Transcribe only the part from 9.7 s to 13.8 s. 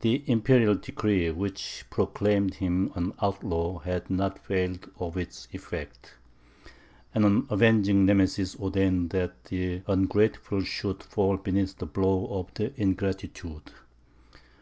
ungrateful should fall beneath the blow of ingratitude.